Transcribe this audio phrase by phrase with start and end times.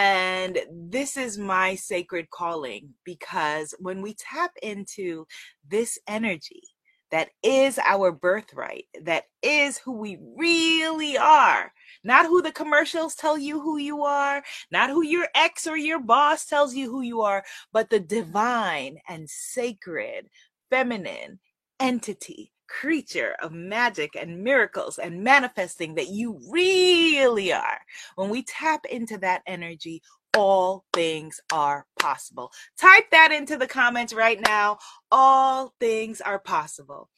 [0.00, 5.26] And this is my sacred calling because when we tap into
[5.68, 6.62] this energy,
[7.10, 11.72] that is our birthright, that is who we really are.
[12.04, 15.98] Not who the commercials tell you who you are, not who your ex or your
[15.98, 17.42] boss tells you who you are,
[17.72, 20.28] but the divine and sacred,
[20.70, 21.40] feminine
[21.80, 27.80] entity, creature of magic and miracles and manifesting that you really are.
[28.16, 30.02] When we tap into that energy,
[30.36, 32.52] all things are possible.
[32.78, 34.78] Type that into the comments right now.
[35.10, 37.08] All things are possible.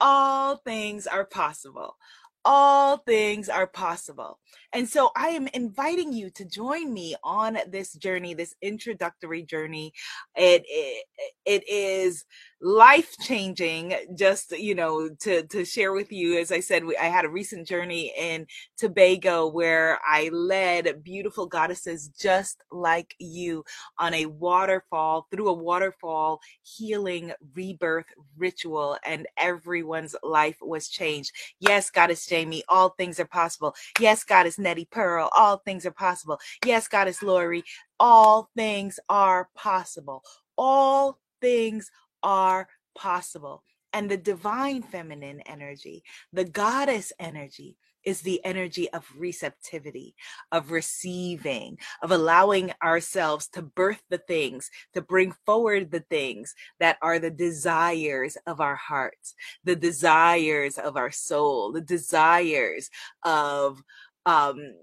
[0.00, 1.96] All things are possible
[2.44, 4.38] all things are possible.
[4.72, 9.92] And so I am inviting you to join me on this journey, this introductory journey.
[10.34, 11.04] It, it,
[11.44, 12.24] it is
[12.60, 16.38] life changing just you know to to share with you.
[16.38, 22.08] As i said i had a recent journey in tobago where i led beautiful goddesses
[22.18, 23.64] just like you
[23.98, 31.32] on a waterfall through a waterfall healing rebirth ritual and everyone's life was changed.
[31.60, 33.74] Yes goddess jamie all things are possible.
[34.00, 36.38] Yes goddess nettie pearl all things are possible.
[36.64, 37.62] Yes goddess lori
[38.00, 40.22] all things are possible.
[40.56, 41.90] All things
[42.22, 43.62] are possible.
[43.92, 46.02] And the divine feminine energy,
[46.32, 50.14] the goddess energy, is the energy of receptivity,
[50.52, 56.96] of receiving, of allowing ourselves to birth the things, to bring forward the things that
[57.02, 62.88] are the desires of our hearts, the desires of our soul, the desires
[63.24, 63.82] of
[64.24, 64.74] um,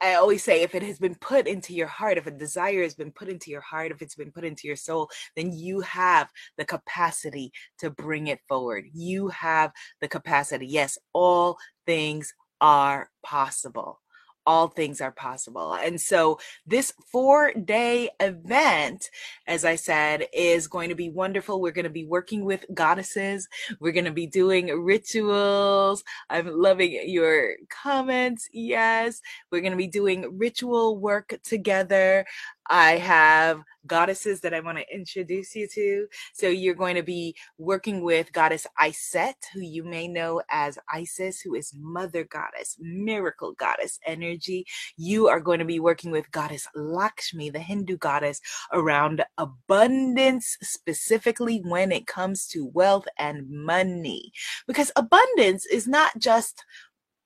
[0.00, 2.94] I always say if it has been put into your heart, if a desire has
[2.94, 6.28] been put into your heart, if it's been put into your soul, then you have
[6.56, 8.84] the capacity to bring it forward.
[8.92, 10.66] You have the capacity.
[10.66, 14.00] Yes, all things are possible
[14.48, 15.74] all things are possible.
[15.74, 19.10] And so, this four day event,
[19.46, 21.60] as I said, is going to be wonderful.
[21.60, 23.46] We're going to be working with goddesses,
[23.78, 26.02] we're going to be doing rituals.
[26.30, 28.48] I'm loving your comments.
[28.50, 29.20] Yes,
[29.52, 32.24] we're going to be doing ritual work together.
[32.68, 36.06] I have goddesses that I want to introduce you to.
[36.34, 41.40] So you're going to be working with goddess Iset, who you may know as Isis,
[41.40, 44.66] who is mother goddess, miracle goddess energy.
[44.96, 48.40] You are going to be working with goddess Lakshmi, the Hindu goddess,
[48.72, 54.32] around abundance, specifically when it comes to wealth and money.
[54.66, 56.64] Because abundance is not just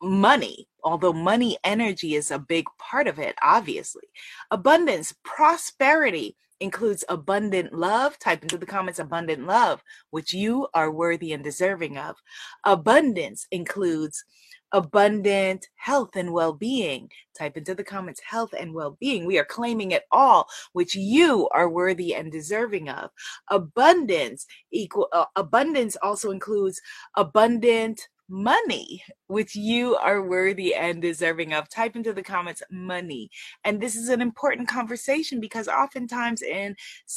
[0.01, 4.05] money, although money energy is a big part of it, obviously.
[4.51, 8.19] Abundance, prosperity includes abundant love.
[8.19, 12.17] Type into the comments abundant love, which you are worthy and deserving of.
[12.65, 14.25] Abundance includes
[14.73, 17.11] abundant health and well being.
[17.37, 19.27] Type into the comments health and well being.
[19.27, 23.11] We are claiming it all, which you are worthy and deserving of.
[23.51, 26.81] Abundance equal uh, abundance also includes
[27.17, 31.69] abundant money, which you are worthy and deserving of.
[31.69, 33.31] Type into the comments money.
[33.63, 36.75] And this is an important conversation because oftentimes in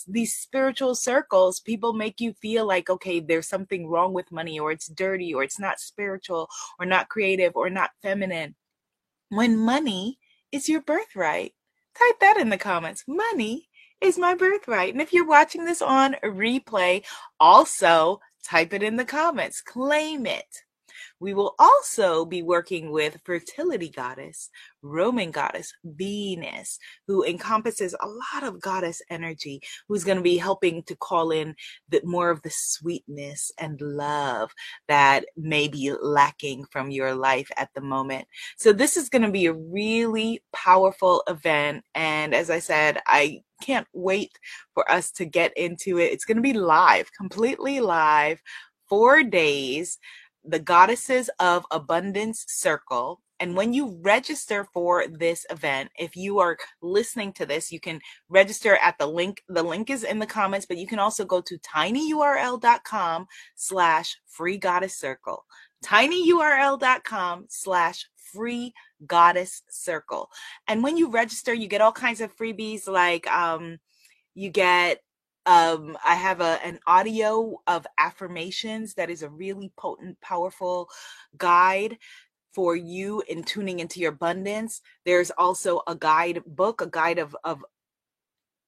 [0.07, 4.71] these spiritual circles, people make you feel like, okay, there's something wrong with money, or
[4.71, 6.49] it's dirty, or it's not spiritual,
[6.79, 8.55] or not creative, or not feminine.
[9.29, 10.19] When money
[10.51, 11.53] is your birthright.
[11.97, 13.03] Type that in the comments.
[13.07, 13.69] Money
[14.01, 14.93] is my birthright.
[14.93, 17.03] And if you're watching this on replay,
[17.39, 19.61] also type it in the comments.
[19.61, 20.63] Claim it.
[21.19, 24.49] We will also be working with fertility goddess,
[24.81, 26.77] Roman goddess, Venus,
[27.07, 31.55] who encompasses a lot of goddess energy, who's going to be helping to call in
[31.89, 34.51] the, more of the sweetness and love
[34.87, 38.27] that may be lacking from your life at the moment.
[38.57, 41.83] So this is going to be a really powerful event.
[41.95, 44.31] And as I said, I can't wait
[44.73, 46.11] for us to get into it.
[46.11, 48.41] It's going to be live, completely live,
[48.87, 49.97] four days
[50.47, 53.21] the Goddesses of Abundance Circle.
[53.39, 57.99] And when you register for this event, if you are listening to this, you can
[58.29, 59.43] register at the link.
[59.49, 63.25] The link is in the comments, but you can also go to tinyurl.com
[63.55, 65.43] slash free goddess circle.
[65.83, 68.73] tinyurl.com slash free
[69.05, 70.29] goddess circle.
[70.67, 73.79] And when you register, you get all kinds of freebies like um,
[74.33, 75.01] you get
[75.45, 80.89] um, I have a, an audio of affirmations that is a really potent, powerful
[81.37, 81.97] guide
[82.53, 84.81] for you in tuning into your abundance.
[85.05, 87.63] There's also a guide book, a guide of, of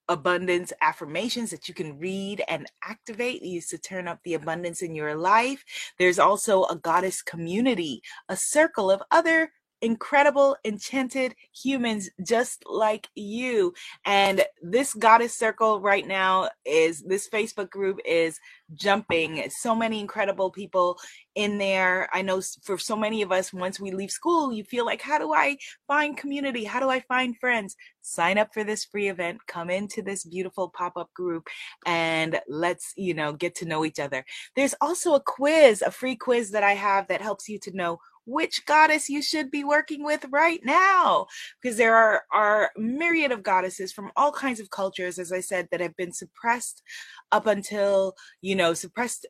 [0.09, 4.95] abundance affirmations that you can read and activate used to turn up the abundance in
[4.95, 5.63] your life.
[5.97, 9.51] There's also a goddess community, a circle of other
[9.81, 13.73] incredible, enchanted humans just like you.
[14.05, 18.39] And this goddess circle right now is this Facebook group is
[18.73, 19.49] jumping.
[19.49, 20.97] So many incredible people
[21.35, 22.09] in there.
[22.11, 25.19] I know for so many of us, once we leave school, you feel like, how
[25.19, 25.57] do I
[25.87, 26.63] find community?
[26.63, 27.75] How do I find friends?
[28.01, 31.47] Sign up for this free event, come into this beautiful pop up group,
[31.85, 34.25] and let's, you know, get to know each other.
[34.55, 37.99] There's also a quiz, a free quiz that I have that helps you to know
[38.27, 41.25] which goddess you should be working with right now.
[41.61, 45.67] Because there are, are myriad of goddesses from all kinds of cultures as i said
[45.71, 46.83] that have been suppressed
[47.31, 49.25] up until you know suppressed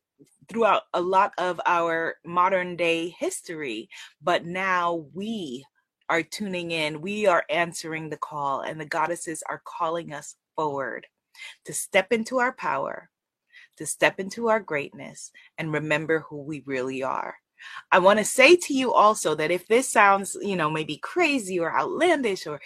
[0.49, 3.89] throughout a lot of our modern day history.
[4.21, 5.65] But now we
[6.09, 7.01] are tuning in.
[7.01, 11.05] We are answering the call and the goddesses are calling us forward
[11.65, 13.09] to step into our power
[13.77, 17.35] to step into our greatness and remember who we really are
[17.92, 21.59] I want to say to you also that if this sounds, you know, maybe crazy
[21.59, 22.62] or outlandish, or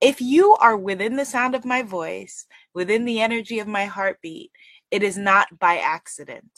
[0.00, 4.50] if you are within the sound of my voice, within the energy of my heartbeat,
[4.90, 6.50] it is not by accident.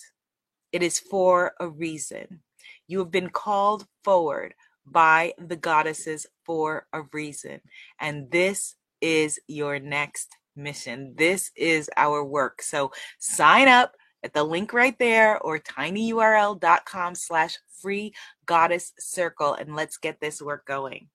[0.73, 2.41] It is for a reason.
[2.87, 4.55] You have been called forward
[4.87, 7.61] by the goddesses for a reason.
[8.01, 11.15] And this is your next mission.
[11.17, 12.63] This is our work.
[12.63, 18.13] So sign up at the link right there or tinyurl.com slash free
[18.47, 21.09] goddess circle and let's get this work going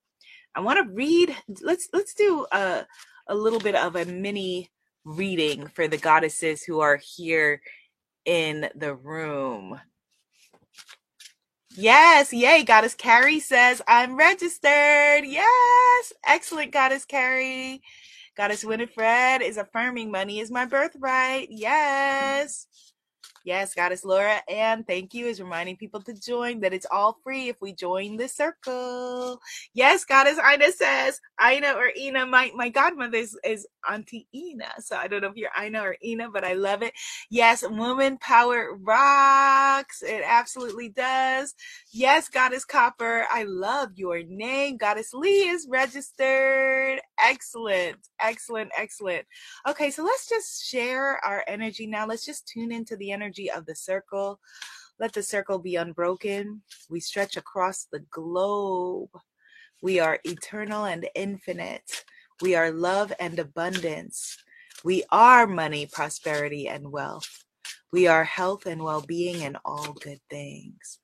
[0.56, 2.86] i want to read let's let's do a,
[3.28, 4.70] a little bit of a mini
[5.06, 7.62] reading for the goddesses who are here
[8.26, 9.80] in the room
[11.80, 12.64] Yes, yay.
[12.64, 15.26] Goddess Carrie says, I'm registered.
[15.26, 16.14] Yes.
[16.26, 17.84] Excellent, Goddess Carrie.
[18.36, 21.50] Goddess Winifred is affirming money is my birthright.
[21.52, 22.66] Yes.
[23.48, 27.48] Yes, Goddess Laura, and thank you is reminding people to join that it's all free
[27.48, 29.40] if we join the circle.
[29.74, 34.68] Yes, Goddess Ina says, Ina or Ina, my, my godmother is, is Auntie Ina.
[34.80, 36.92] So I don't know if you're Ina or Ina, but I love it.
[37.30, 40.02] Yes, woman power rocks.
[40.02, 41.56] It absolutely does.
[41.94, 44.76] Yes, Goddess Copper, I love your name.
[44.76, 47.00] Goddess Lee is registered.
[47.18, 49.26] Excellent, excellent, excellent.
[49.66, 52.06] Okay, so let's just share our energy now.
[52.06, 54.40] Let's just tune into the energy energy of the circle.
[55.00, 56.62] Let the circle be unbroken.
[56.90, 59.10] We stretch across the globe.
[59.82, 62.04] We are eternal and infinite.
[62.42, 64.38] We are love and abundance.
[64.84, 67.44] We are money, prosperity, and wealth.
[67.92, 71.00] We are health and well being and all good things.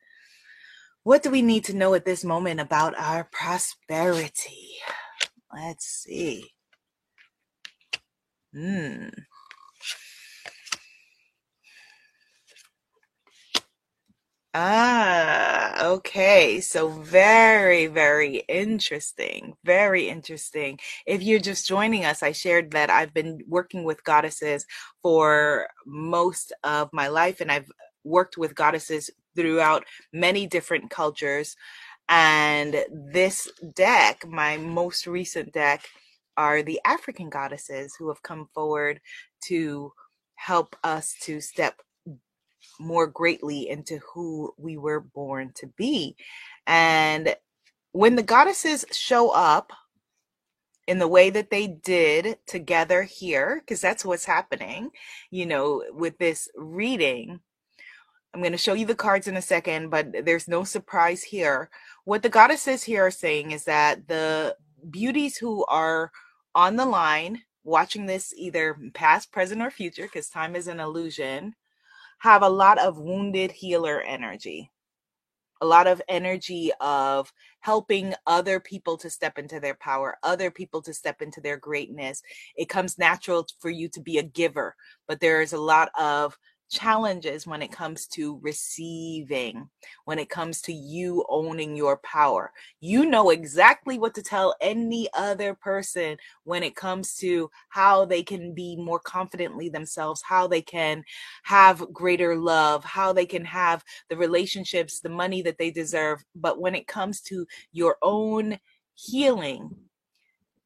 [1.04, 4.78] What do we need to know at this moment about our prosperity?
[5.54, 6.52] Let's see.
[8.54, 9.10] Hmm.
[14.56, 16.62] Ah, okay.
[16.62, 19.56] So very, very interesting.
[19.66, 20.80] Very interesting.
[21.08, 24.66] If you're just joining us, I shared that I've been working with goddesses
[25.02, 27.72] for most of my life, and I've
[28.04, 31.56] worked with goddesses throughout many different cultures.
[32.10, 35.84] And this deck, my most recent deck,
[36.38, 39.00] are the African goddesses who have come forward
[39.46, 39.94] to
[40.36, 41.82] help us to step
[42.80, 46.16] more greatly into who we were born to be.
[46.68, 47.36] And
[47.92, 49.72] when the goddesses show up
[50.88, 54.90] in the way that they did together here, because that's what's happening,
[55.32, 57.40] you know, with this reading.
[58.34, 61.70] I'm going to show you the cards in a second, but there's no surprise here.
[62.04, 64.58] What the goddesses here are saying is that the
[64.90, 66.12] beauties who are
[66.56, 71.54] on the line watching this either past, present, or future, because time is an illusion,
[72.24, 74.72] have a lot of wounded healer energy,
[75.60, 80.82] a lot of energy of helping other people to step into their power, other people
[80.82, 82.24] to step into their greatness.
[82.56, 84.74] It comes natural for you to be a giver,
[85.06, 86.38] but there is a lot of
[86.74, 89.70] challenges when it comes to receiving,
[90.06, 92.52] when it comes to you owning your power.
[92.82, 98.24] You know exactly what to tell any other person when it comes to how they
[98.24, 101.04] can be more confidently themselves, how they can
[101.44, 106.24] have greater love, how they can have the relationships, the money that they deserve.
[106.36, 108.60] But when it comes to your own
[108.96, 109.76] healing,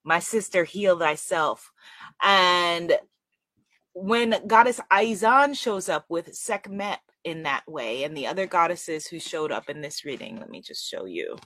[0.03, 1.71] my sister, heal thyself.
[2.23, 2.97] And
[4.03, 9.19] when goddess Aizan shows up with Sekhmet in that way, and the other goddesses who
[9.19, 11.37] showed up in this reading, let me just show you.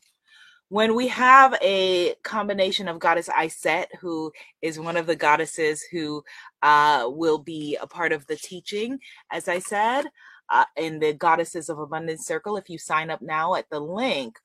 [0.69, 4.31] When we have a combination of goddess Iset, who
[4.61, 6.23] is one of the goddesses who
[6.61, 8.99] uh, will be a part of the teaching,
[9.31, 10.05] as I said,
[10.49, 14.37] uh, in the Goddesses of Abundance Circle, if you sign up now at the link,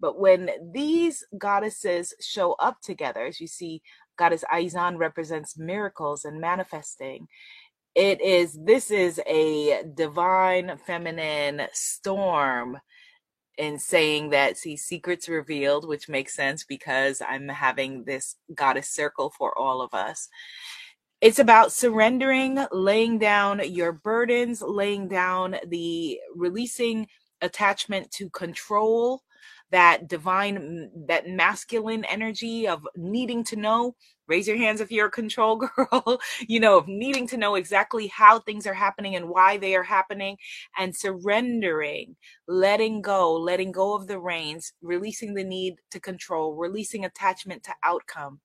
[0.00, 3.80] But when these goddesses show up together, as you see,
[4.16, 7.28] Goddess Aizan represents miracles and manifesting.
[7.94, 12.78] It is, this is a divine feminine storm
[13.58, 19.30] in saying that see secrets revealed which makes sense because i'm having this goddess circle
[19.30, 20.28] for all of us
[21.20, 27.06] it's about surrendering laying down your burdens laying down the releasing
[27.42, 29.22] attachment to control
[29.74, 33.92] that divine that masculine energy of needing to know
[34.28, 38.06] raise your hands if you're a control girl you know of needing to know exactly
[38.06, 40.36] how things are happening and why they are happening
[40.78, 42.14] and surrendering
[42.46, 47.74] letting go letting go of the reins releasing the need to control releasing attachment to
[47.82, 48.38] outcome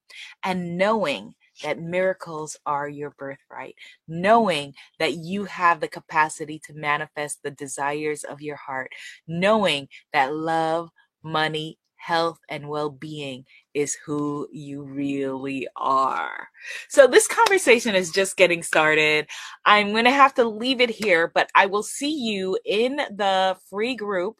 [0.43, 3.75] and knowing that miracles are your birthright,
[4.07, 8.91] knowing that you have the capacity to manifest the desires of your heart,
[9.27, 10.89] knowing that love,
[11.23, 16.47] money, health, and well being is who you really are.
[16.87, 19.27] So, this conversation is just getting started.
[19.65, 23.57] I'm going to have to leave it here, but I will see you in the
[23.69, 24.37] free group,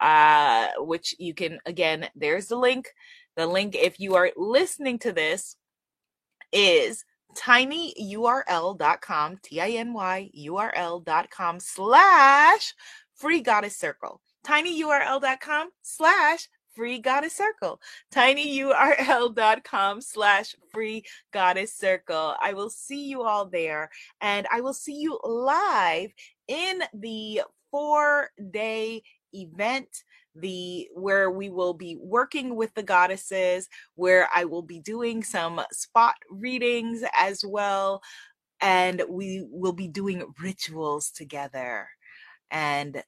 [0.00, 2.88] uh, which you can, again, there's the link.
[3.36, 5.56] The link, if you are listening to this,
[6.52, 7.04] is
[7.36, 12.74] tinyurl.com, T I N Y U R L.com slash
[13.14, 14.20] free goddess circle.
[14.44, 17.80] tinyurl.com slash free goddess circle.
[18.14, 21.02] tinyurl.com slash free
[21.32, 22.34] goddess circle.
[22.40, 23.90] I will see you all there
[24.20, 26.10] and i will see you live
[26.46, 29.02] in the four day
[29.32, 29.88] event
[30.34, 35.60] the where we will be working with the goddesses where i will be doing some
[35.72, 38.00] spot readings as well
[38.60, 41.88] and we will be doing rituals together.
[42.50, 43.02] And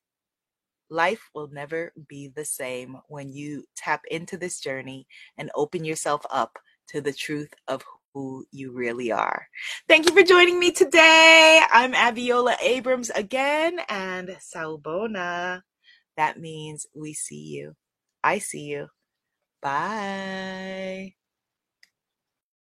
[0.91, 5.07] life will never be the same when you tap into this journey
[5.39, 7.83] and open yourself up to the truth of
[8.13, 9.47] who you really are.
[9.89, 11.63] Thank you for joining me today.
[11.71, 15.63] I'm Abiola Abrams again and Sawubona.
[16.17, 17.77] That means we see you.
[18.23, 18.89] I see you.
[19.63, 21.15] Bye.